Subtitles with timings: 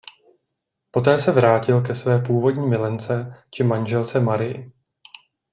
[0.91, 4.71] Poté se vrátil ke své původní milence či manželce Marii.